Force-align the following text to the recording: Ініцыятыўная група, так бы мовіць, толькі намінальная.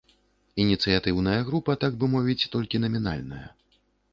Ініцыятыўная 0.63 1.35
група, 1.49 1.71
так 1.83 1.93
бы 1.99 2.05
мовіць, 2.17 2.49
толькі 2.57 2.83
намінальная. 2.85 3.47